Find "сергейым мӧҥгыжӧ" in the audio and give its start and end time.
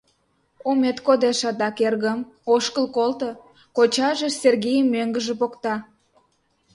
4.41-5.33